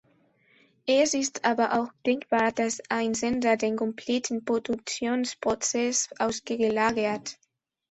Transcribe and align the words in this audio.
Es 0.87 1.13
ist 1.13 1.45
aber 1.45 1.79
auch 1.79 1.89
denkbar, 2.07 2.51
dass 2.51 2.81
ein 2.89 3.13
Sender 3.13 3.55
den 3.55 3.75
kompletten 3.75 4.43
Produktionsprozess 4.43 6.09
ausgelagert. 6.17 7.37